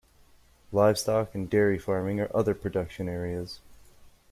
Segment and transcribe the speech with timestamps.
[0.71, 3.59] Livestock and dairy farming are other production areas.